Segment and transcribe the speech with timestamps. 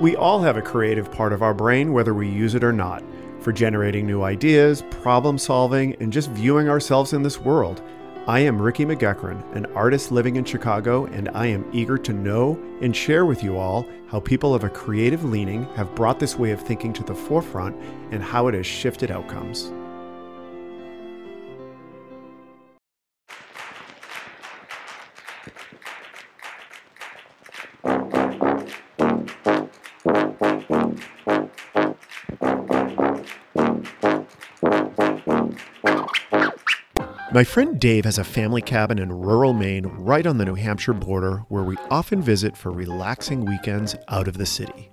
[0.00, 3.02] We all have a creative part of our brain, whether we use it or not,
[3.40, 7.82] for generating new ideas, problem solving, and just viewing ourselves in this world.
[8.28, 12.56] I am Ricky McGeckran, an artist living in Chicago, and I am eager to know
[12.80, 16.52] and share with you all how people of a creative leaning have brought this way
[16.52, 17.74] of thinking to the forefront
[18.12, 19.72] and how it has shifted outcomes.
[37.38, 40.92] My friend Dave has a family cabin in rural Maine right on the New Hampshire
[40.92, 44.90] border where we often visit for relaxing weekends out of the city.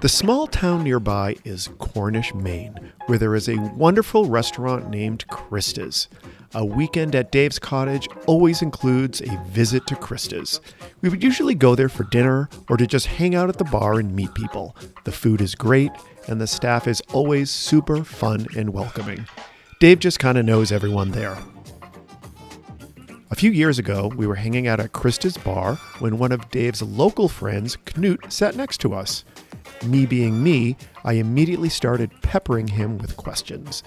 [0.00, 6.08] The small town nearby is Cornish, Maine, where there is a wonderful restaurant named Krista's.
[6.54, 10.62] A weekend at Dave's cottage always includes a visit to Krista's.
[11.02, 13.98] We would usually go there for dinner or to just hang out at the bar
[13.98, 14.74] and meet people.
[15.04, 15.92] The food is great,
[16.26, 19.26] and the staff is always super fun and welcoming.
[19.78, 21.36] Dave just kind of knows everyone there.
[23.28, 26.80] A few years ago, we were hanging out at Krista's bar when one of Dave's
[26.80, 29.24] local friends, Knut, sat next to us.
[29.84, 33.82] Me being me, I immediately started peppering him with questions.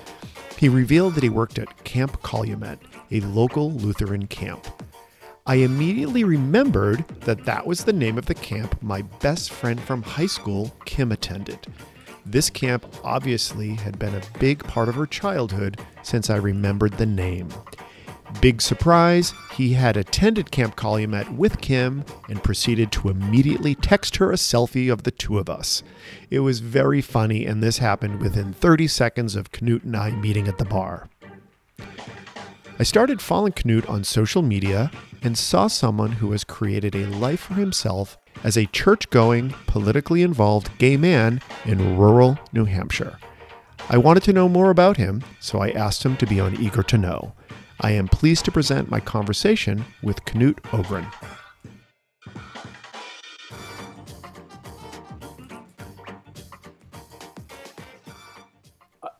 [0.57, 2.79] He revealed that he worked at Camp Calumet,
[3.11, 4.67] a local Lutheran camp.
[5.45, 10.01] I immediately remembered that that was the name of the camp my best friend from
[10.01, 11.65] high school, Kim, attended.
[12.25, 17.05] This camp obviously had been a big part of her childhood since I remembered the
[17.05, 17.47] name.
[18.41, 24.31] Big surprise, he had attended Camp Calumet with Kim and proceeded to immediately text her
[24.31, 25.83] a selfie of the two of us.
[26.29, 30.47] It was very funny, and this happened within 30 seconds of Knut and I meeting
[30.47, 31.09] at the bar.
[32.79, 34.89] I started following Knut on social media
[35.21, 40.21] and saw someone who has created a life for himself as a church going, politically
[40.21, 43.19] involved gay man in rural New Hampshire.
[43.89, 46.83] I wanted to know more about him, so I asked him to be on Eager
[46.83, 47.33] to Know.
[47.81, 51.07] I am pleased to present my conversation with Knut Ogren.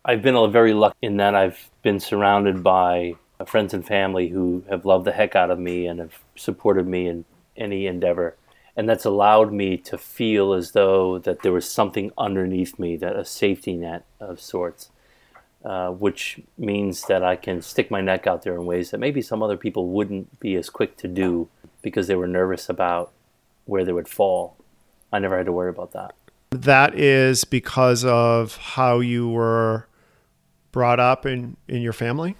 [0.03, 3.15] I've been very lucky in that I've been surrounded by
[3.45, 7.07] friends and family who have loved the heck out of me and have supported me
[7.07, 7.23] in
[7.55, 8.35] any endeavor.
[8.75, 13.15] And that's allowed me to feel as though that there was something underneath me, that
[13.15, 14.89] a safety net of sorts,
[15.63, 19.21] uh, which means that I can stick my neck out there in ways that maybe
[19.21, 21.49] some other people wouldn't be as quick to do
[21.81, 23.11] because they were nervous about
[23.65, 24.57] where they would fall.
[25.11, 26.15] I never had to worry about that.
[26.51, 29.87] That is because of how you were
[30.71, 32.35] brought up in, in your family?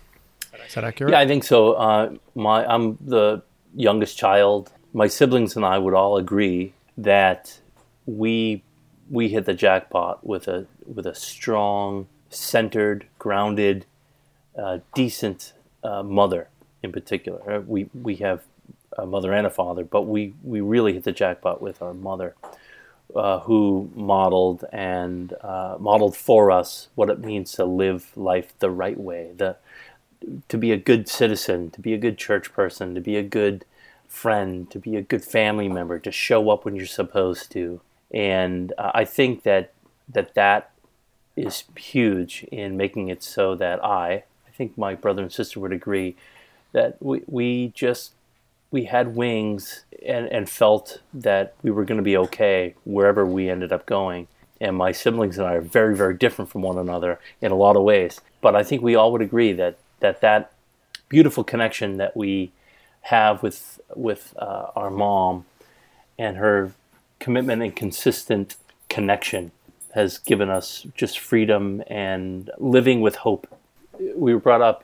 [0.68, 1.12] Is that accurate?
[1.12, 1.74] Yeah, I think so.
[1.74, 3.41] Uh, my I'm the
[3.75, 4.72] youngest child.
[4.94, 7.59] My siblings and I would all agree that
[8.06, 8.63] we
[9.09, 13.85] we hit the jackpot with a with a strong, centered, grounded,
[14.57, 15.53] uh, decent
[15.84, 16.47] uh, mother
[16.84, 17.51] in particular.
[17.51, 18.44] Uh, we we have
[18.97, 22.35] a mother and a father, but we we really hit the jackpot with our mother.
[23.16, 28.69] Uh, who modeled and uh, modeled for us what it means to live life the
[28.69, 29.57] right way, the
[30.47, 33.66] to be a good citizen, to be a good church person, to be a good
[34.07, 37.81] friend, to be a good family member, to show up when you're supposed to.
[38.11, 39.73] And uh, I think that
[40.07, 40.72] that that
[41.40, 45.72] is huge in making it so that I, I think my brother and sister would
[45.72, 46.16] agree,
[46.74, 48.14] that we, we just
[48.72, 53.50] we had wings and, and felt that we were going to be okay wherever we
[53.50, 54.28] ended up going.
[54.62, 57.76] And my siblings and I are very, very different from one another in a lot
[57.76, 58.22] of ways.
[58.42, 60.52] But I think we all would agree that that that
[61.08, 62.52] beautiful connection that we
[63.04, 65.46] have with with uh, our mom
[66.18, 66.74] and her
[67.20, 68.56] commitment and consistent
[68.90, 69.52] connection
[69.94, 73.48] has given us just freedom and living with hope.
[74.16, 74.84] We were brought up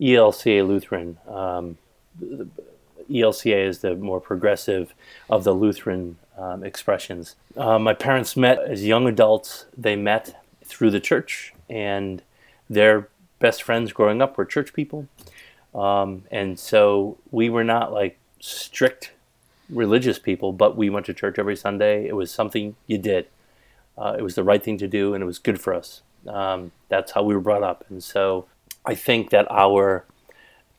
[0.00, 1.18] ELCA Lutheran.
[1.28, 1.78] Um,
[3.10, 4.94] ELCA is the more progressive
[5.30, 7.36] of the Lutheran um, expressions.
[7.56, 9.66] Uh, my parents met as young adults.
[9.76, 12.22] They met through the church, and
[12.68, 15.08] their best friends growing up were church people.
[15.74, 19.12] Um, and so we were not like strict
[19.70, 22.06] religious people, but we went to church every Sunday.
[22.06, 23.26] It was something you did.
[23.96, 26.02] Uh, it was the right thing to do, and it was good for us.
[26.26, 27.84] Um, that's how we were brought up.
[27.88, 28.46] And so
[28.84, 30.04] I think that our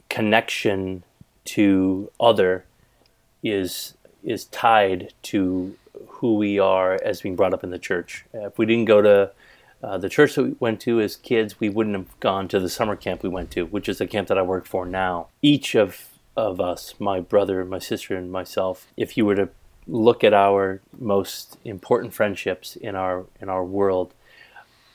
[0.10, 1.04] connection
[1.46, 2.66] to other
[3.42, 5.76] is is tied to
[6.08, 8.24] who we are as being brought up in the church.
[8.34, 9.32] If we didn't go to
[9.84, 12.70] uh, the church that we went to as kids, we wouldn't have gone to the
[12.70, 15.28] summer camp we went to, which is the camp that I work for now.
[15.42, 19.50] Each of of us, my brother, my sister, and myself, if you were to
[19.88, 24.14] look at our most important friendships in our in our world,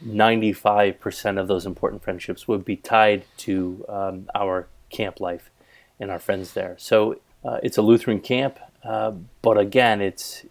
[0.06, 5.50] 95% of those important friendships would be tied to um, our camp life
[5.98, 6.76] and our friends there.
[6.78, 9.12] So uh, it's a Lutheran camp, uh,
[9.42, 10.44] but again, it's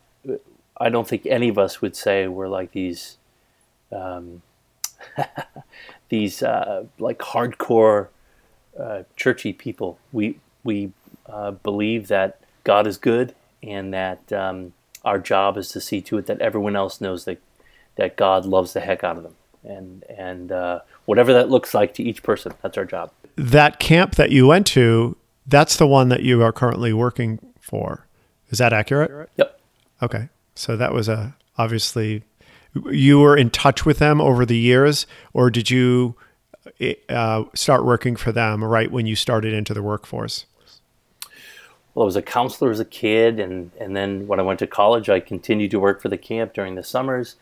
[0.79, 3.17] I don't think any of us would say we're like these
[3.91, 4.41] um,
[6.09, 8.09] these uh, like hardcore
[8.79, 9.97] uh, churchy people.
[10.11, 10.91] We we
[11.25, 14.73] uh, believe that God is good and that um,
[15.03, 17.39] our job is to see to it that everyone else knows that
[17.95, 21.93] that God loves the heck out of them, and and uh, whatever that looks like
[21.95, 23.11] to each person, that's our job.
[23.35, 28.07] That camp that you went to, that's the one that you are currently working for.
[28.49, 29.29] Is that accurate?
[29.37, 29.59] Yep.
[30.01, 32.23] Okay, so that was a obviously
[32.91, 36.15] you were in touch with them over the years, or did you
[37.09, 40.45] uh, start working for them right when you started into the workforce?
[41.97, 44.67] Well, I was a counselor as a kid, and and then when I went to
[44.67, 47.37] college, I continued to work for the camp during the summers,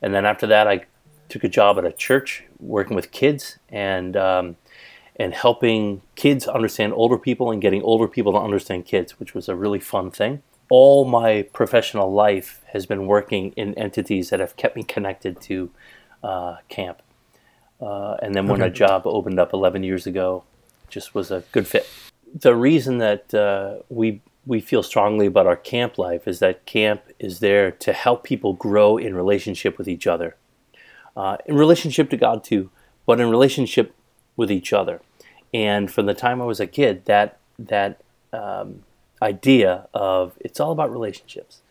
[0.00, 0.84] and then after that, I
[1.28, 4.58] took a job at a church working with kids and um,
[5.16, 9.48] and helping kids understand older people and getting older people to understand kids, which was
[9.48, 10.40] a really fun thing.
[10.70, 15.70] All my professional life has been working in entities that have kept me connected to
[16.22, 17.02] uh, camp.
[17.80, 18.70] Uh, and then when okay.
[18.70, 20.44] a job opened up 11 years ago,
[20.88, 21.88] just was a good fit
[22.34, 27.02] the reason that uh, we we feel strongly about our camp life is that camp
[27.18, 30.36] is there to help people grow in relationship with each other,
[31.16, 32.70] uh, in relationship to God too,
[33.06, 33.92] but in relationship
[34.36, 35.00] with each other.
[35.52, 38.00] And from the time I was a kid, that that
[38.32, 38.84] um,
[39.22, 41.62] idea of it's all about relationships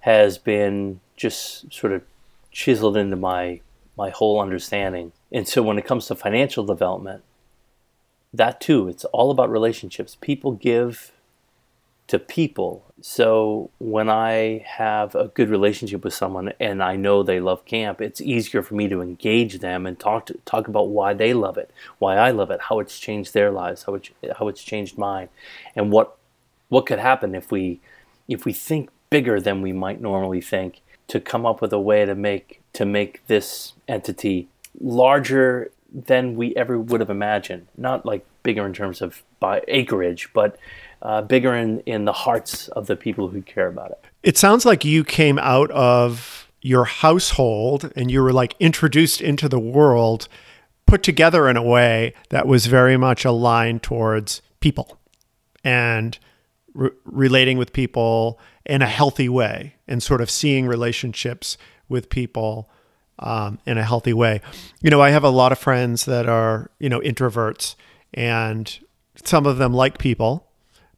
[0.00, 2.02] has been just sort of
[2.50, 3.60] chiseled into my
[3.96, 5.12] my whole understanding.
[5.32, 7.22] And so when it comes to financial development,
[8.34, 10.16] that too, it's all about relationships.
[10.20, 11.12] People give
[12.06, 12.84] to people.
[13.00, 18.00] So when I have a good relationship with someone and I know they love camp,
[18.00, 21.56] it's easier for me to engage them and talk to talk about why they love
[21.56, 24.98] it, why I love it, how it's changed their lives, how it, how it's changed
[24.98, 25.28] mine,
[25.74, 26.16] and what
[26.68, 27.80] what could happen if we
[28.28, 32.04] if we think bigger than we might normally think to come up with a way
[32.04, 34.48] to make to make this entity
[34.80, 37.68] larger than we ever would have imagined.
[37.76, 40.58] Not like bigger in terms of by acreage, but
[41.02, 44.04] uh, bigger in, in the hearts of the people who care about it.
[44.22, 49.48] It sounds like you came out of your household and you were like introduced into
[49.48, 50.28] the world,
[50.86, 54.98] put together in a way that was very much aligned towards people
[55.62, 56.18] and
[56.72, 61.58] re- relating with people in a healthy way and sort of seeing relationships
[61.88, 62.70] with people
[63.18, 64.40] um, in a healthy way.
[64.80, 67.74] You know, I have a lot of friends that are, you know, introverts,
[68.12, 68.78] and
[69.24, 70.46] some of them like people,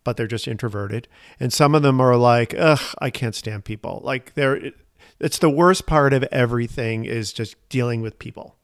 [0.05, 1.09] but they're just introverted.
[1.41, 4.01] And some of them are like, ugh, I can't stand people.
[4.05, 4.73] Like, they're,
[5.19, 8.55] it's the worst part of everything is just dealing with people.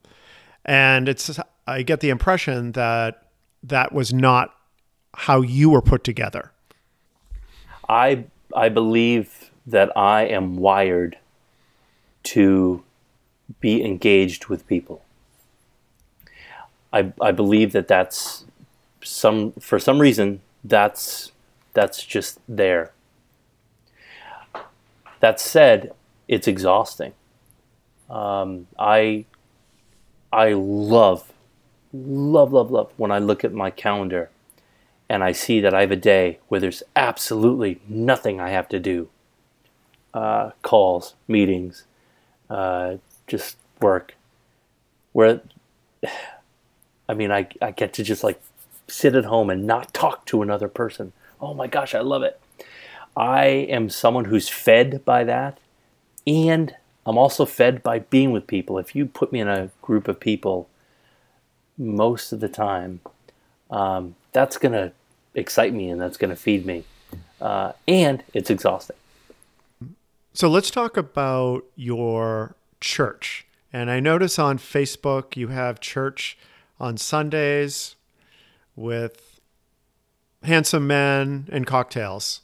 [0.65, 3.27] And it's, I get the impression that
[3.63, 4.55] that was not
[5.15, 6.53] how you were put together.
[7.89, 11.19] I, I believe that I am wired
[12.25, 12.83] to
[13.61, 15.03] be engaged with people.
[16.93, 18.45] I, I believe that that's
[19.03, 21.33] some for some reason that's
[21.73, 22.93] that's just there.
[25.21, 25.93] That said,
[26.29, 27.15] it's exhausting.
[28.11, 29.25] Um, I
[30.33, 31.33] I love
[31.93, 34.31] love love love when I look at my calendar
[35.09, 38.81] and I see that I have a day where there's absolutely nothing I have to
[38.81, 39.09] do.
[40.15, 41.85] Uh, calls, meetings,
[42.51, 42.97] uh,
[43.33, 44.15] just work
[45.13, 45.41] where
[47.09, 48.39] I mean I, I get to just like
[48.89, 51.15] sit at home and not talk to another person.
[51.41, 52.39] Oh my gosh, I love it.
[53.17, 55.59] I am someone who's fed by that
[56.27, 58.79] and I'm also fed by being with people.
[58.79, 60.69] If you put me in a group of people
[61.79, 63.01] most of the time,
[63.71, 64.93] um, that's going to
[65.35, 66.85] excite me and that's going to feed me.
[67.41, 68.97] Uh, and it's exhausting.
[70.35, 73.47] So let's talk about your church.
[73.73, 76.37] And I notice on Facebook you have church
[76.79, 77.97] on Sundays
[78.77, 79.41] with
[80.43, 82.43] handsome men and cocktails.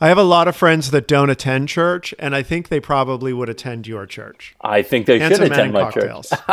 [0.00, 3.32] I have a lot of friends that don't attend church, and I think they probably
[3.32, 4.54] would attend your church.
[4.60, 6.30] I think they handsome should attend my cocktails.
[6.30, 6.40] church.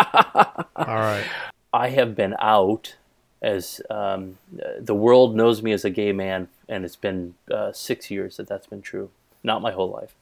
[0.75, 1.25] All right.
[1.73, 2.95] I have been out
[3.41, 4.37] as um,
[4.79, 8.47] the world knows me as a gay man, and it's been uh, six years that
[8.47, 9.09] that's been true.
[9.43, 10.15] Not my whole life.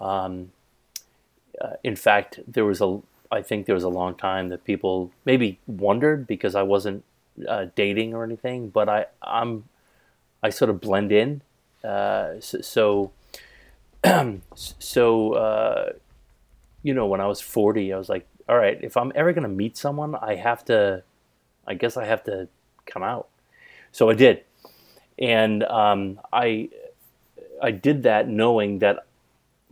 [0.00, 0.52] Um,
[1.60, 3.00] uh, in fact, there was a
[3.30, 7.04] I think there was a long time that people maybe wondered because I wasn't
[7.46, 9.64] uh, dating or anything, but I I'm
[10.42, 11.42] I sort of blend in.
[11.82, 13.12] Uh, so,
[14.54, 15.92] so, uh,
[16.82, 19.48] you know, when I was 40, I was like, all right, if I'm ever to
[19.48, 21.02] meet someone, I have to,
[21.66, 22.48] I guess I have to
[22.86, 23.28] come out.
[23.92, 24.44] So I did.
[25.18, 26.68] And um, I,
[27.62, 29.06] I did that knowing that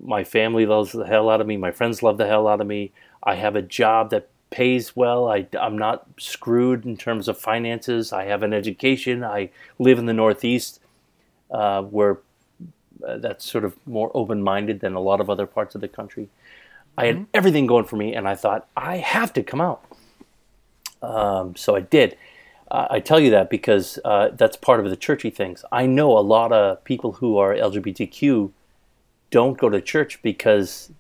[0.03, 2.67] my family loves the hell out of me, my friends love the hell out of
[2.67, 2.93] me.
[3.23, 5.29] I have a job that pays well.
[5.29, 8.13] I, I'm not screwed in terms of finances.
[8.13, 9.25] I have an education.
[9.25, 10.81] I live in the Northeast,
[11.51, 12.19] uh, where
[13.07, 15.89] uh, that's sort of more open minded than a lot of other parts of the
[15.89, 16.29] country.
[16.97, 17.25] I had mm-hmm.
[17.35, 19.85] everything going for me, and I thought, I have to come out.
[21.03, 22.17] Um, so I did.
[22.71, 25.65] Uh, I tell you that because uh, that's part of the churchy things.
[25.71, 28.51] I know a lot of people who are LGBTQ
[29.31, 30.91] don't go to church because,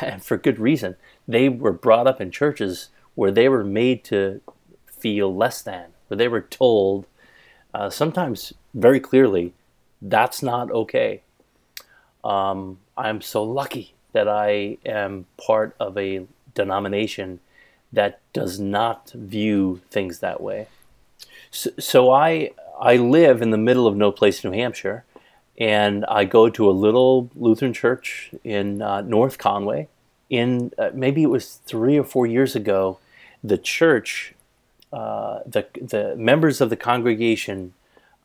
[0.00, 0.96] and for good reason,
[1.28, 4.40] they were brought up in churches where they were made to
[4.86, 7.06] feel less than, where they were told,
[7.74, 9.52] uh, sometimes very clearly,
[10.00, 11.22] that's not okay.
[12.22, 17.40] Um, I'm so lucky that I am part of a denomination
[17.92, 20.68] that does not view things that way.
[21.50, 25.04] So, so I I live in the middle of no place, New Hampshire,
[25.58, 29.88] and I go to a little Lutheran church in uh, North Conway.
[30.28, 32.98] In uh, maybe it was three or four years ago,
[33.42, 34.34] the church,
[34.92, 37.72] uh, the the members of the congregation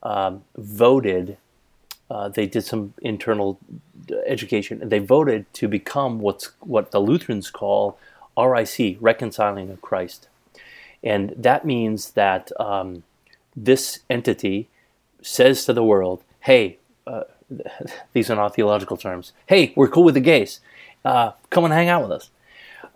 [0.02, 1.36] um, voted.
[2.10, 3.58] Uh, they did some internal
[4.26, 7.96] education, and they voted to become what's what the Lutherans call
[8.36, 10.28] RIC, Reconciling of Christ,
[11.02, 13.04] and that means that um,
[13.56, 14.68] this entity
[15.22, 17.24] says to the world, "Hey, uh,
[18.12, 19.32] these are not theological terms.
[19.46, 20.60] Hey, we're cool with the gays.
[21.04, 22.30] Uh, come and hang out with us."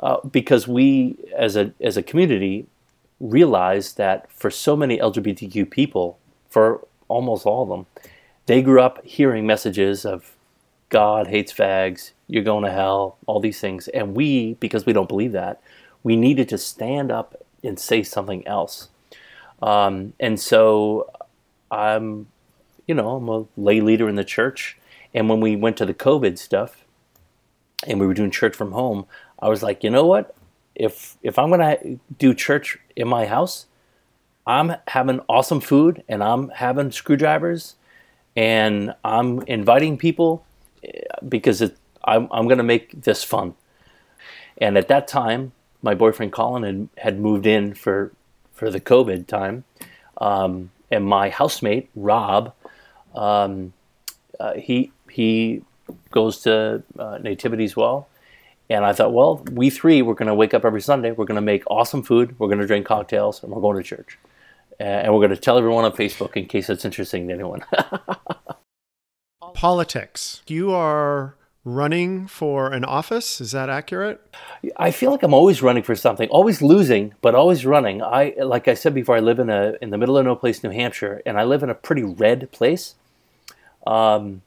[0.00, 2.66] Uh, because we, as a as a community,
[3.20, 7.86] realize that for so many LGBTQ people, for almost all of them,
[8.46, 10.36] they grew up hearing messages of
[10.88, 13.88] God hates fags, you're going to hell, all these things.
[13.88, 15.60] And we, because we don't believe that,
[16.02, 18.88] we needed to stand up and say something else.
[19.62, 21.10] Um, and so
[21.70, 22.26] I'm,
[22.86, 24.78] you know, I'm a lay leader in the church.
[25.14, 26.84] And when we went to the COVID stuff
[27.86, 29.06] and we were doing church from home,
[29.38, 30.34] I was like, you know what?
[30.74, 31.78] If if I'm gonna
[32.18, 33.66] do church in my house,
[34.46, 37.76] I'm having awesome food and I'm having screwdrivers
[38.36, 40.44] and I'm inviting people
[41.26, 43.54] because it, I'm, I'm to make this fun.
[44.58, 45.52] And at that time,
[45.82, 48.12] my boyfriend Colin had, had moved in for,
[48.52, 49.64] for the COVID time.
[50.18, 52.54] Um, and my housemate, Rob,
[53.16, 53.72] um,
[54.38, 55.62] uh, he, he
[56.10, 58.08] goes to uh, Nativity as well.
[58.68, 61.12] And I thought, well, we three, we're going to wake up every Sunday.
[61.12, 62.38] We're going to make awesome food.
[62.38, 64.18] We're going to drink cocktails, and we're going to church.
[64.80, 67.64] and we're going to tell everyone on Facebook in case it's interesting to anyone.
[69.54, 70.42] politics.
[70.46, 73.40] You are running for an office.
[73.40, 74.20] Is that accurate?
[74.76, 78.02] I feel like I'm always running for something, always losing, but always running.
[78.02, 80.62] I, like I said before, I live in a in the middle of no place,
[80.62, 82.94] New Hampshire, and I live in a pretty red place.
[83.86, 84.42] Um,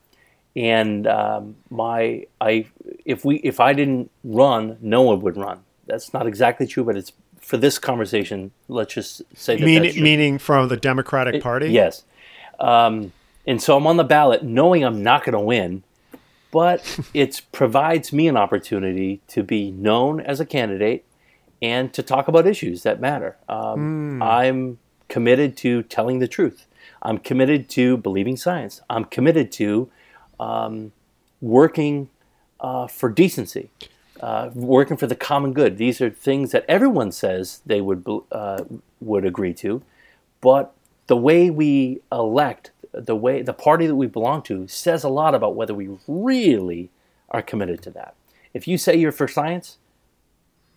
[0.56, 2.66] and um, my I
[3.04, 5.60] if we if I didn't run, no one would run.
[5.86, 8.52] That's not exactly true, but it's for this conversation.
[8.68, 11.70] Let's just say that Mean, meaning from the Democratic Party.
[11.70, 12.04] Yes.
[12.58, 13.12] Um,
[13.46, 15.82] and so I'm on the ballot knowing I'm not going to win,
[16.50, 21.04] but it provides me an opportunity to be known as a candidate
[21.62, 23.36] and to talk about issues that matter.
[23.48, 24.22] Um, mm.
[24.22, 24.78] I'm
[25.08, 26.66] committed to telling the truth.
[27.02, 28.80] I'm committed to believing science.
[28.90, 29.90] I'm committed to
[30.38, 30.92] um,
[31.40, 32.08] working
[32.60, 33.70] uh, for decency,
[34.20, 35.78] uh, working for the common good.
[35.78, 38.64] These are things that everyone says they would uh,
[39.00, 39.82] would agree to,
[40.40, 40.74] but
[41.06, 45.34] the way we elect the way the party that we belong to says a lot
[45.34, 46.90] about whether we really
[47.30, 48.14] are committed to that.
[48.52, 49.78] If you say you're for science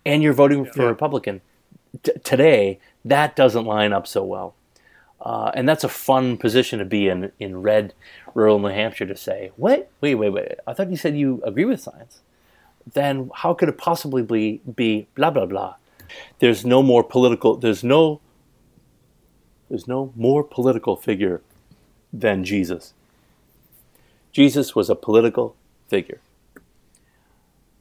[0.06, 1.40] and you're voting for a Republican
[2.02, 4.54] t- today, that doesn't line up so well.
[5.24, 7.94] Uh, and that's a fun position to be in in red
[8.34, 9.90] rural New Hampshire to say, what?
[10.02, 10.52] Wait, wait, wait.
[10.66, 12.20] I thought you said you agree with science.
[12.92, 15.76] Then how could it possibly be, be blah, blah, blah?
[16.40, 18.20] There's no more political, there's no,
[19.70, 21.40] there's no more political figure
[22.12, 22.92] than Jesus.
[24.30, 25.56] Jesus was a political
[25.88, 26.20] figure.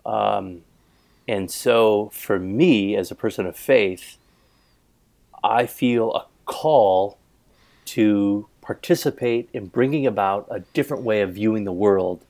[0.05, 0.61] Um,
[1.27, 4.17] and so, for me, as a person of faith,
[5.43, 7.17] I feel a call
[7.85, 12.23] to participate in bringing about a different way of viewing the world.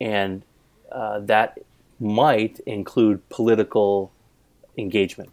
[0.00, 0.42] And
[0.90, 1.58] uh, that
[1.98, 4.10] might include political
[4.76, 5.30] engagement.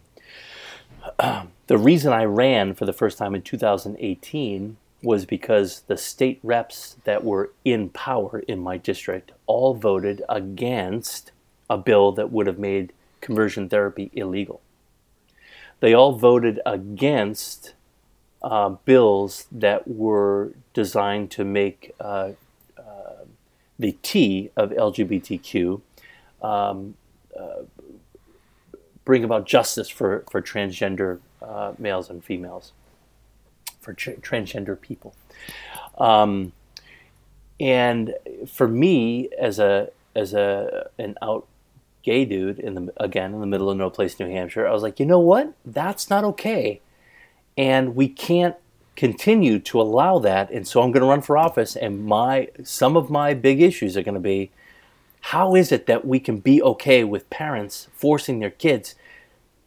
[1.20, 6.98] the reason I ran for the first time in 2018 was because the state reps
[7.04, 11.32] that were in power in my district all voted against
[11.70, 14.62] a bill that would have made conversion therapy illegal.
[15.80, 17.74] They all voted against
[18.48, 22.32] uh, bills that were designed to make uh,
[22.78, 23.26] uh,
[23.78, 25.82] the T of LGBTQ
[26.42, 26.96] um,
[27.38, 27.64] uh,
[29.04, 32.72] bring about justice for, for transgender uh, males and females
[33.82, 35.14] for tra- transgender people.
[35.98, 36.54] Um,
[37.60, 38.14] and
[38.48, 41.48] for me, as a as a an out
[42.02, 44.84] gay dude in the again in the middle of no place, New Hampshire, I was
[44.84, 45.54] like, you know what?
[45.66, 46.80] That's not okay,
[47.58, 48.56] and we can't
[48.96, 50.50] continue to allow that.
[50.52, 53.98] And so I'm going to run for office, and my some of my big issues
[53.98, 54.52] are going to be.
[55.20, 58.96] How is it that we can be okay with parents forcing their kids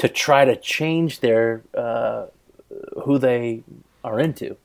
[0.00, 2.26] to try to change their uh,
[3.04, 3.62] who they
[4.02, 4.56] are into.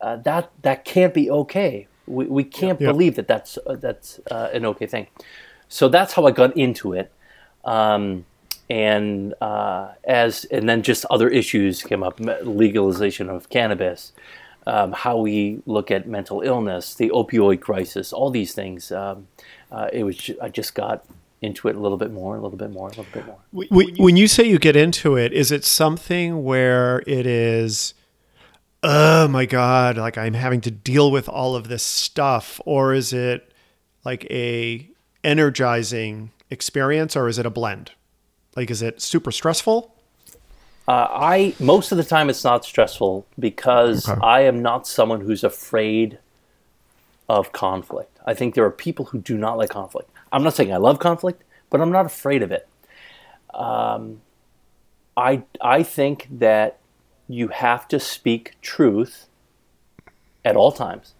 [0.00, 1.88] Uh, that that can't be okay.
[2.06, 2.92] We, we can't yeah.
[2.92, 5.08] believe that that's uh, that's uh, an okay thing.
[5.68, 7.12] So that's how I got into it,
[7.64, 8.24] um,
[8.70, 14.12] and uh, as and then just other issues came up: legalization of cannabis,
[14.66, 18.92] um, how we look at mental illness, the opioid crisis, all these things.
[18.92, 19.28] Um,
[19.72, 21.04] uh, it was I just got
[21.40, 23.38] into it a little bit more, a little bit more, a little bit more.
[23.96, 27.94] When you say you get into it, is it something where it is
[28.82, 33.12] oh my god like i'm having to deal with all of this stuff or is
[33.12, 33.52] it
[34.04, 34.88] like a
[35.24, 37.90] energizing experience or is it a blend
[38.56, 39.94] like is it super stressful
[40.86, 44.20] uh, i most of the time it's not stressful because okay.
[44.22, 46.18] i am not someone who's afraid
[47.28, 50.72] of conflict i think there are people who do not like conflict i'm not saying
[50.72, 52.68] i love conflict but i'm not afraid of it
[53.54, 54.20] um,
[55.16, 56.78] I, I think that
[57.26, 59.26] you have to speak truth
[60.44, 61.14] at all times.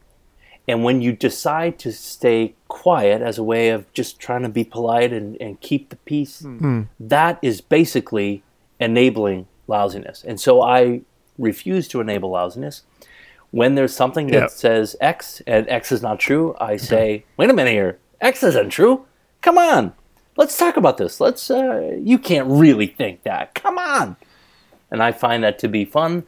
[0.69, 4.65] And when you decide to stay quiet as a way of just trying to be
[4.65, 6.83] polite and, and keep the peace, mm-hmm.
[7.01, 8.43] that is basically
[8.79, 10.23] enabling lousiness.
[10.23, 11.01] And so I
[11.39, 12.83] refuse to enable lousiness.
[13.51, 14.51] When there's something that yep.
[14.51, 18.69] says X and X is not true, I say, wait a minute here, X isn't
[18.69, 19.07] true.
[19.41, 19.95] Come on,
[20.37, 21.19] let's talk about this.
[21.19, 23.55] Let's, uh, you can't really think that.
[23.55, 24.17] Come on
[24.91, 26.25] and I find that to be fun,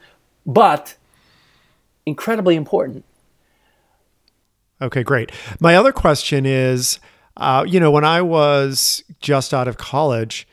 [0.47, 0.97] but
[2.07, 3.05] incredibly important.
[4.83, 5.31] Okay, great.
[5.61, 7.01] My other question is
[7.41, 10.47] uh, you know, when I was just out of college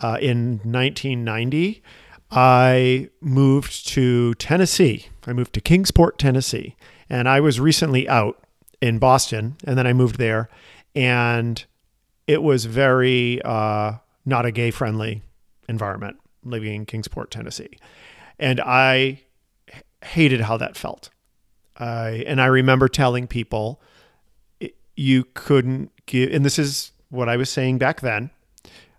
[0.00, 1.82] uh, in 1990,
[2.30, 5.06] I moved to Tennessee.
[5.26, 6.76] I moved to Kingsport, Tennessee.
[7.10, 8.40] And I was recently out
[8.80, 10.48] in Boston, and then I moved there.
[10.94, 11.64] And
[12.26, 15.22] it was very uh, not a gay friendly
[15.68, 17.78] environment living in Kingsport, Tennessee.
[18.38, 19.22] And I
[20.04, 21.10] hated how that felt.
[21.78, 23.80] I and I remember telling people
[24.96, 28.30] you couldn't give, and this is what I was saying back then.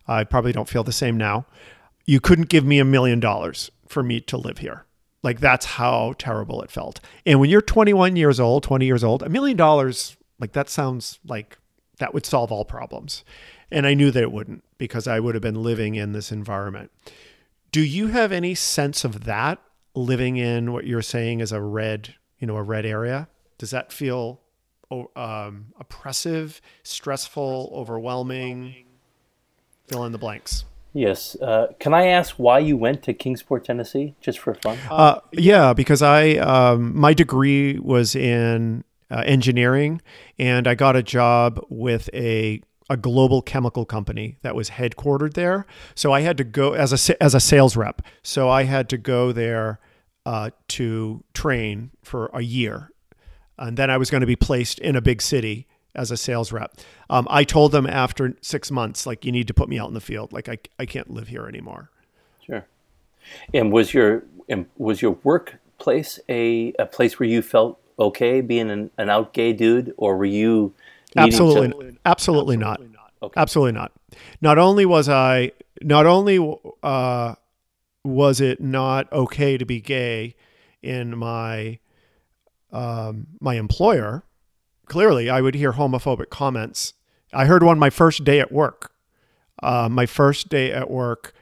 [0.07, 1.45] I probably don't feel the same now.
[2.05, 4.85] You couldn't give me a million dollars for me to live here.
[5.21, 7.01] Like that's how terrible it felt.
[7.25, 11.19] And when you're 21 years old, 20 years old, a million dollars, like that sounds
[11.25, 11.57] like
[11.99, 13.23] that would solve all problems.
[13.71, 16.91] And I knew that it wouldn't because I would have been living in this environment.
[17.71, 19.59] Do you have any sense of that
[19.93, 23.27] living in what you're saying is a red, you know, a red area?
[23.57, 24.41] Does that feel
[25.15, 28.85] um, oppressive, stressful, overwhelming?
[29.87, 30.65] Fill in the blanks.
[30.93, 31.35] Yes.
[31.35, 34.77] Uh, can I ask why you went to Kingsport, Tennessee, just for fun?
[34.89, 40.01] Uh, yeah, because I um, my degree was in uh, engineering,
[40.37, 45.67] and I got a job with a a global chemical company that was headquartered there.
[45.93, 48.01] So I had to go as a as a sales rep.
[48.23, 49.79] So I had to go there
[50.25, 52.91] uh, to train for a year,
[53.57, 56.51] and then I was going to be placed in a big city as a sales
[56.51, 56.75] rep.
[57.09, 59.93] Um, I told them after six months, like, you need to put me out in
[59.93, 60.31] the field.
[60.31, 61.89] Like, I I can't live here anymore.
[62.45, 62.65] Sure.
[63.53, 68.69] And was your and was your workplace a a place where you felt okay being
[68.69, 70.73] an, an out gay dude, or were you
[71.17, 71.97] Absolutely, to...
[72.05, 72.81] absolutely not.
[73.21, 73.41] Okay.
[73.41, 73.91] Absolutely not.
[74.41, 75.51] Not only was I,
[75.81, 76.37] not only
[76.83, 77.35] uh,
[78.09, 80.35] was it not okay to be gay
[80.81, 81.79] in my
[82.71, 84.23] um, my employer.
[84.85, 86.93] Clearly, I would hear homophobic comments.
[87.33, 88.91] I heard one my first day at work.
[89.61, 91.33] Uh, my first day at work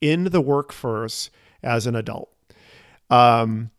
[0.00, 1.30] in the workforce
[1.62, 2.32] as an adult.
[3.10, 3.70] Um,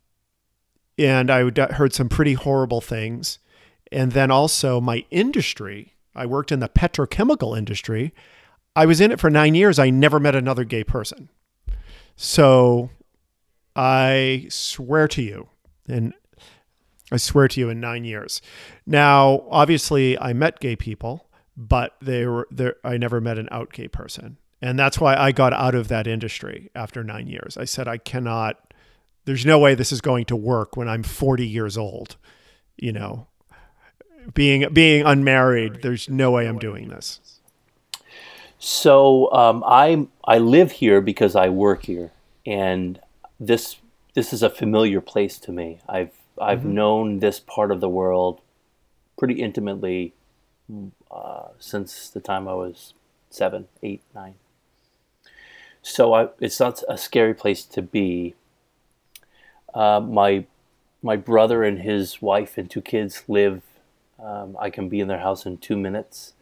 [0.98, 3.38] and I heard some pretty horrible things.
[3.90, 8.14] And then also my industry, I worked in the petrochemical industry.
[8.76, 9.78] I was in it for nine years.
[9.78, 11.30] I never met another gay person.
[12.22, 12.90] So
[13.74, 15.48] I swear to you,
[15.88, 16.12] and
[17.10, 18.42] I swear to you, in nine years.
[18.84, 22.76] Now, obviously, I met gay people, but they were there.
[22.84, 26.06] I never met an out gay person, and that's why I got out of that
[26.06, 27.56] industry after nine years.
[27.56, 28.74] I said I cannot.
[29.24, 32.18] There's no way this is going to work when I'm 40 years old.
[32.76, 33.28] You know,
[34.34, 35.80] being being unmarried.
[35.80, 37.39] There's no way I'm doing this.
[38.62, 42.12] So um, I I live here because I work here,
[42.46, 43.00] and
[43.40, 43.76] this
[44.14, 45.78] this is a familiar place to me.
[45.88, 46.74] I've I've mm-hmm.
[46.74, 48.42] known this part of the world
[49.18, 50.12] pretty intimately
[51.10, 52.92] uh, since the time I was
[53.30, 54.34] seven, eight, nine.
[55.80, 58.34] So I, it's not a scary place to be.
[59.72, 60.44] Uh, my
[61.02, 63.62] my brother and his wife and two kids live.
[64.22, 66.34] Um, I can be in their house in two minutes.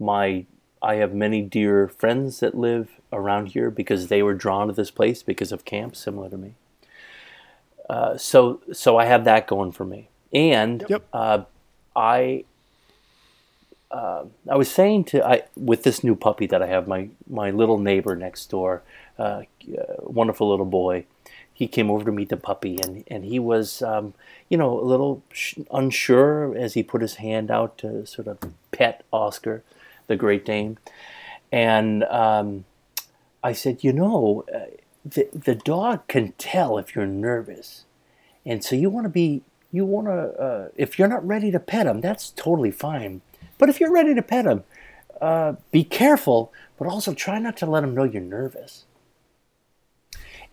[0.00, 0.46] My
[0.82, 4.90] I have many dear friends that live around here because they were drawn to this
[4.90, 6.54] place because of camp, similar to me.
[7.88, 11.06] Uh, so so I have that going for me, and yep.
[11.12, 11.42] uh,
[11.96, 12.44] I
[13.90, 17.50] uh, I was saying to I with this new puppy that I have, my my
[17.50, 18.82] little neighbor next door,
[19.18, 19.42] uh,
[20.00, 21.06] wonderful little boy.
[21.52, 24.12] He came over to meet the puppy, and and he was um,
[24.50, 28.38] you know a little sh- unsure as he put his hand out to sort of
[28.70, 29.62] pet Oscar,
[30.08, 30.78] the Great Dane,
[31.52, 32.64] and um,
[33.42, 37.84] I said, you know uh, the, the dog can tell if you're nervous.
[38.44, 39.42] And so you want to be,
[39.72, 43.20] you want to, uh, if you're not ready to pet him, that's totally fine.
[43.58, 44.64] But if you're ready to pet him,
[45.20, 48.84] uh, be careful, but also try not to let him know you're nervous.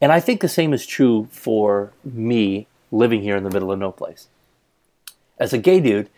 [0.02, 3.80] And I think the same is true for me living here in the middle of
[3.80, 4.28] no place.
[5.40, 6.10] As a gay dude,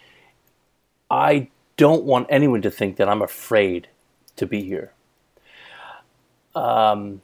[1.10, 3.88] I don't want anyone to think that I'm afraid
[4.36, 4.94] to be here.
[6.56, 7.22] Um,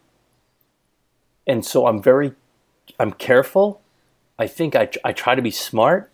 [1.47, 2.33] and so I'm very,
[2.99, 3.81] I'm careful.
[4.37, 6.11] I think I, I try to be smart.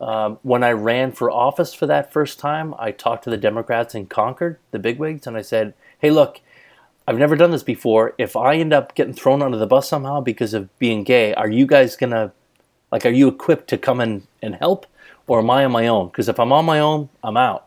[0.00, 3.94] Um, when I ran for office for that first time, I talked to the Democrats
[3.94, 6.40] in Concord, the bigwigs, and I said, "Hey, look,
[7.06, 8.14] I've never done this before.
[8.16, 11.50] If I end up getting thrown under the bus somehow because of being gay, are
[11.50, 12.32] you guys gonna,
[12.90, 14.86] like, are you equipped to come in and help,
[15.30, 16.08] or am I on my own?
[16.08, 17.66] Because if I'm on my own, I'm out."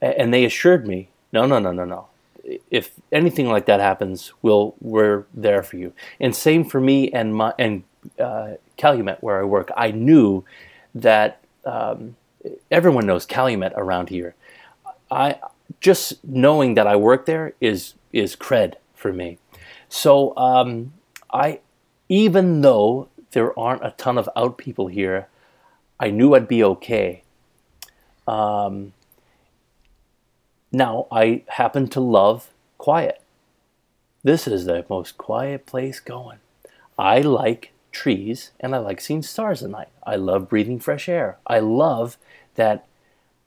[0.00, 2.08] And they assured me, "No, no, no, no, no
[2.70, 5.92] if anything like that happens, we'll we're there for you.
[6.20, 7.82] And same for me and my and
[8.18, 9.70] uh, Calumet where I work.
[9.76, 10.44] I knew
[10.94, 12.16] that um,
[12.70, 14.34] everyone knows Calumet around here.
[15.10, 15.40] I
[15.80, 19.38] just knowing that I work there is is cred for me.
[19.88, 20.92] So um,
[21.32, 21.60] I,
[22.08, 25.28] even though there aren't a ton of out people here,
[25.98, 27.22] I knew I'd be okay.
[28.26, 28.92] Um,
[30.72, 33.22] now, I happen to love quiet.
[34.22, 36.38] This is the most quiet place going.
[36.98, 39.88] I like trees and I like seeing stars at night.
[40.04, 41.38] I love breathing fresh air.
[41.46, 42.18] I love
[42.56, 42.86] that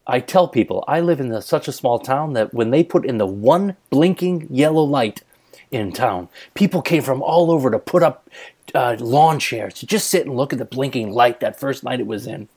[0.08, 3.06] I tell people I live in a, such a small town that when they put
[3.06, 5.22] in the one blinking yellow light
[5.70, 8.28] in town, people came from all over to put up
[8.74, 12.00] uh, lawn chairs to just sit and look at the blinking light that first night
[12.00, 12.48] it was in.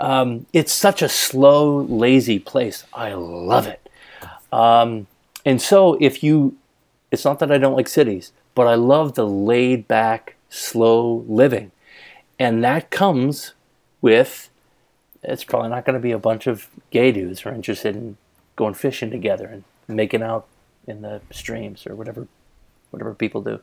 [0.00, 2.84] Um, it's such a slow, lazy place.
[2.92, 3.88] I love it.
[4.52, 5.06] Um,
[5.44, 6.56] and so if you,
[7.10, 11.72] it's not that I don't like cities, but I love the laid back, slow living.
[12.38, 13.54] And that comes
[14.00, 14.50] with,
[15.22, 18.16] it's probably not going to be a bunch of gay dudes who are interested in
[18.56, 20.46] going fishing together and making out
[20.86, 22.28] in the streams or whatever,
[22.90, 23.60] whatever people do.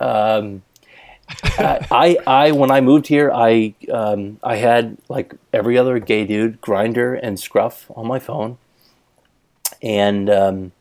[0.00, 0.62] Um,
[1.42, 6.60] I, I, when I moved here, I, um, I had like every other gay dude,
[6.60, 8.58] Grindr and Scruff on my phone
[9.82, 10.72] and um,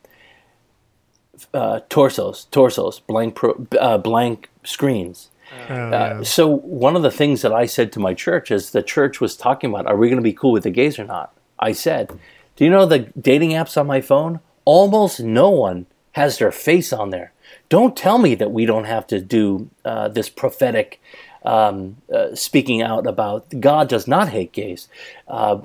[1.54, 5.30] uh, torsos, torsos, blank pro, uh, blank screens.
[5.70, 6.22] Oh, uh, yeah.
[6.24, 9.38] so one of the things that I said to my church is the church was
[9.38, 11.34] talking about, are we going to be cool with the gays or not?
[11.60, 12.20] I said,
[12.56, 14.40] do you know the dating apps on my phone?
[14.66, 17.32] Almost no one has their face on there.
[17.70, 21.02] Don't tell me that we don't have to do uh, this prophetic
[21.44, 24.88] um, uh, speaking out about God does not hate gays.
[25.28, 25.60] Uh,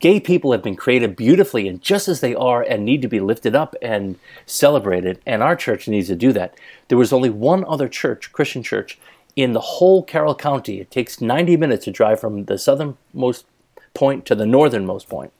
[0.00, 3.20] gay people have been created beautifully and just as they are and need to be
[3.20, 6.54] lifted up and celebrated and our church needs to do that.
[6.88, 8.98] There was only one other church christian church
[9.36, 10.80] in the whole carroll county.
[10.80, 13.44] It takes 90 minutes to drive from the southernmost
[13.94, 15.32] point to the northernmost point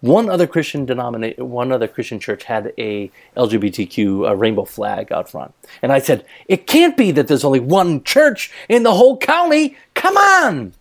[0.00, 5.28] one other christian denomination one other christian church had a lgbtq a rainbow flag out
[5.28, 9.16] front and i said it can't be that there's only one church in the whole
[9.16, 10.72] county come on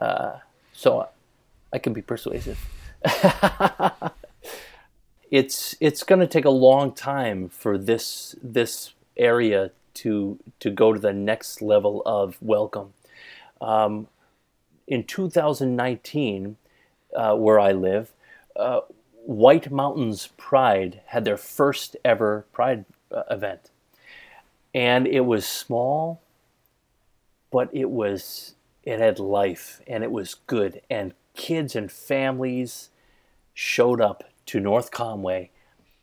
[0.00, 0.38] uh,
[0.72, 1.08] so
[1.72, 2.58] I can be persuasive.
[5.30, 10.92] it's it's going to take a long time for this this area to to go
[10.92, 12.92] to the next level of welcome.
[13.60, 14.08] Um,
[14.86, 16.56] in 2019,
[17.14, 18.12] uh, where I live,
[18.60, 18.80] uh,
[19.24, 23.70] White Mountains Pride had their first ever Pride uh, event,
[24.74, 26.20] and it was small,
[27.50, 32.90] but it was it had life and it was good, and kids and families
[33.54, 35.50] showed up to North Conway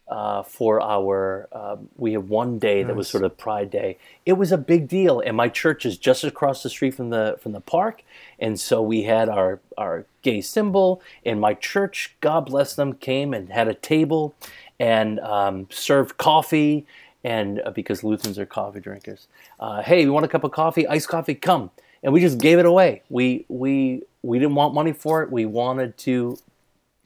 [0.10, 1.48] uh, for our.
[1.52, 3.98] Uh, we have one day that was sort of Pride Day.
[4.26, 7.38] It was a big deal, and my church is just across the street from the
[7.42, 8.04] from the park,
[8.40, 11.02] and so we had our our gay symbol.
[11.26, 14.34] And my church, God bless them, came and had a table,
[14.80, 16.86] and um, served coffee.
[17.24, 19.28] And uh, because Lutherans are coffee drinkers,
[19.60, 20.88] uh, hey, you want a cup of coffee?
[20.88, 21.72] Iced coffee, come.
[22.04, 23.02] And we just gave it away.
[23.10, 25.32] We we we didn't want money for it.
[25.32, 26.38] We wanted to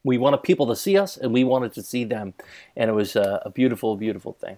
[0.03, 2.33] we wanted people to see us and we wanted to see them.
[2.75, 4.57] And it was a, a beautiful beautiful thing.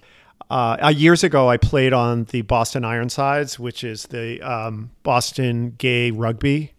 [0.49, 6.11] Uh, years ago i played on the boston ironsides which is the um, boston gay
[6.11, 6.73] rugby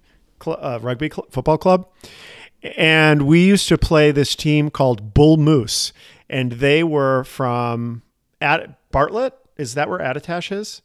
[0.44, 1.86] cl- uh, rugby cl- football club.
[2.76, 5.92] And we used to play this team called bull moose.
[6.28, 8.02] And they were from
[8.40, 9.34] at bartlett?
[9.56, 10.82] Is that where attitash is?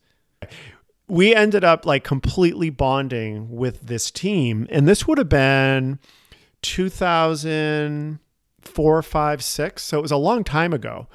[1.07, 4.67] We ended up like completely bonding with this team.
[4.69, 5.99] And this would have been
[6.61, 9.83] 2004, 5, 6.
[9.83, 11.07] So it was a long time ago.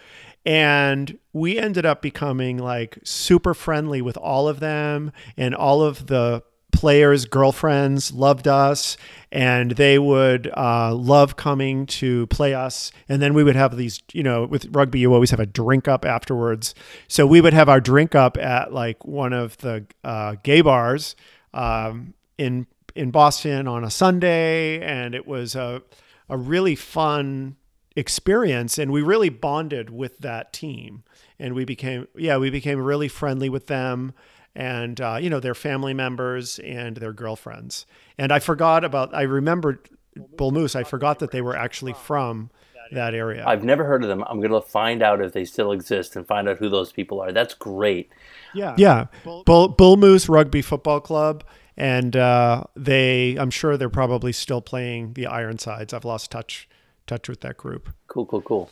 [0.46, 6.06] And we ended up becoming like super friendly with all of them, and all of
[6.06, 6.42] the
[6.74, 8.96] players' girlfriends loved us,
[9.32, 12.92] and they would uh, love coming to play us.
[13.08, 15.88] And then we would have these, you know, with rugby, you always have a drink
[15.88, 16.74] up afterwards.
[17.08, 21.16] So we would have our drink up at like one of the uh, gay bars
[21.54, 25.82] um, in in Boston on a Sunday, and it was a
[26.28, 27.56] a really fun
[27.96, 31.04] experience, and we really bonded with that team,
[31.38, 34.12] and we became yeah we became really friendly with them,
[34.54, 37.86] and uh, you know their family members and their girlfriends,
[38.18, 39.88] and I forgot about I remembered
[40.36, 40.76] Bull Moose.
[40.76, 42.50] I forgot that they were actually from
[42.92, 43.44] that area.
[43.46, 44.22] I've never heard of them.
[44.28, 47.20] I'm going to find out if they still exist and find out who those people
[47.20, 47.32] are.
[47.32, 48.10] That's great.
[48.54, 48.74] Yeah.
[48.78, 49.06] Yeah.
[49.24, 51.44] Bull, Bull Moose Rugby Football Club
[51.76, 55.92] and uh, they I'm sure they're probably still playing the Ironsides.
[55.92, 56.68] I've lost touch
[57.06, 57.90] touch with that group.
[58.06, 58.70] Cool, cool, cool.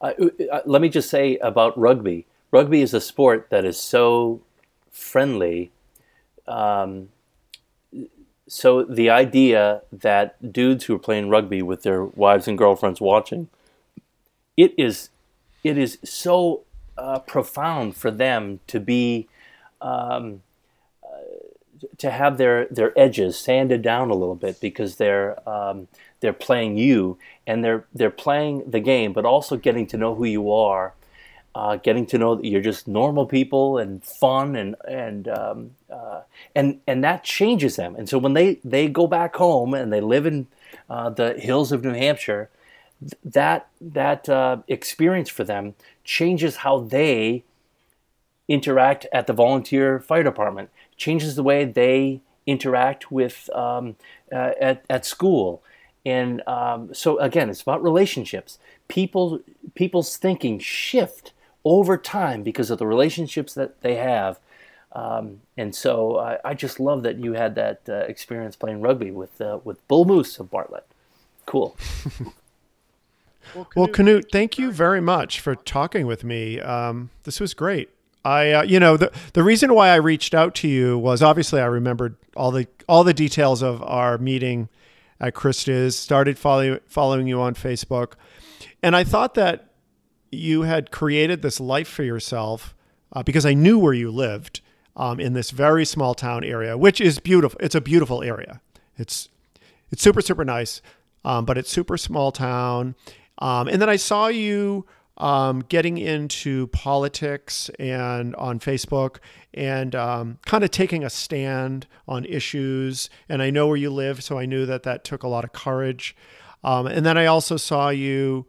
[0.00, 0.12] Uh,
[0.52, 2.26] uh, let me just say about rugby.
[2.50, 4.40] Rugby is a sport that is so
[4.90, 5.70] friendly.
[6.46, 7.10] Um,
[8.48, 13.48] so the idea that dudes who are playing rugby with their wives and girlfriends watching,
[14.56, 15.10] it is,
[15.62, 16.64] it is so
[16.98, 19.28] uh, profound for them to be.
[19.80, 20.42] Um,
[21.98, 25.88] to have their their edges sanded down a little bit because they're um,
[26.20, 30.24] they're playing you and they're they're playing the game, but also getting to know who
[30.24, 30.94] you are,
[31.54, 36.22] uh, getting to know that you're just normal people and fun and and um, uh,
[36.54, 37.96] and and that changes them.
[37.96, 40.46] And so when they they go back home and they live in
[40.88, 42.50] uh, the hills of New Hampshire,
[43.24, 47.44] that that uh, experience for them changes how they
[48.48, 53.96] interact at the volunteer fire department changes the way they interact with um,
[54.30, 55.62] uh, at, at school.
[56.04, 58.58] And um, so again, it's about relationships.
[58.88, 59.40] People
[59.74, 61.32] people's thinking shift
[61.64, 64.38] over time because of the relationships that they have.
[64.92, 69.12] Um, and so I, I, just love that you had that uh, experience playing rugby
[69.12, 70.86] with uh, with Bull Moose of Bartlett.
[71.46, 71.76] Cool.
[73.54, 76.58] well, Knut, thank you very much for talking with me.
[76.60, 77.90] Um, this was great.
[78.24, 81.60] I, uh, you know, the the reason why I reached out to you was obviously
[81.60, 84.68] I remembered all the all the details of our meeting
[85.18, 85.96] at Krista's.
[85.96, 88.12] Started following following you on Facebook,
[88.82, 89.70] and I thought that
[90.30, 92.74] you had created this life for yourself
[93.12, 94.60] uh, because I knew where you lived
[94.96, 97.58] um, in this very small town area, which is beautiful.
[97.62, 98.60] It's a beautiful area.
[98.96, 99.30] It's
[99.90, 100.82] it's super super nice,
[101.24, 102.96] um, but it's super small town.
[103.38, 104.84] Um, and then I saw you
[105.20, 109.18] um, getting into politics and on Facebook
[109.52, 113.10] and um, kind of taking a stand on issues.
[113.28, 115.52] And I know where you live, so I knew that that took a lot of
[115.52, 116.16] courage.
[116.64, 118.46] Um, and then I also saw you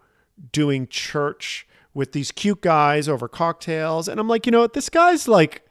[0.54, 4.08] doing church with these cute guys over cocktails.
[4.08, 4.74] And I'm like, you know what?
[4.74, 5.68] This guy's like,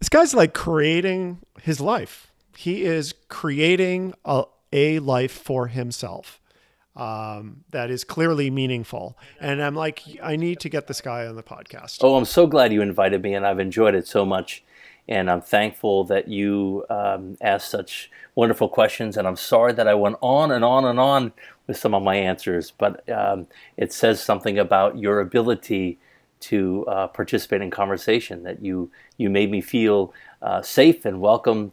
[0.00, 2.30] this guy's like creating his life.
[2.58, 6.40] He is creating a, a life for himself
[6.96, 9.18] um, that is clearly meaningful.
[9.40, 11.98] And I'm like, I need to get this guy on the podcast.
[12.02, 14.64] Oh, I'm so glad you invited me, and I've enjoyed it so much.
[15.06, 19.16] And I'm thankful that you um, asked such wonderful questions.
[19.16, 21.32] And I'm sorry that I went on and on and on
[21.66, 25.98] with some of my answers, but um, it says something about your ability
[26.40, 28.42] to uh, participate in conversation.
[28.42, 31.72] That you you made me feel uh, safe and welcome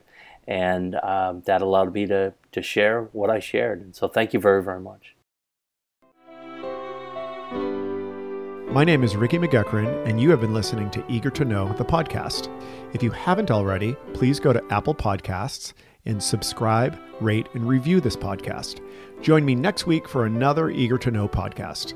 [0.52, 3.80] and um, that allowed me to to share what I shared.
[3.82, 5.16] And so, thank you very very much.
[8.70, 11.86] My name is Ricky McGuckran, and you have been listening to Eager to Know, the
[11.86, 12.50] podcast.
[12.94, 15.74] If you haven't already, please go to Apple Podcasts
[16.06, 18.80] and subscribe, rate, and review this podcast.
[19.22, 21.94] Join me next week for another Eager to Know podcast.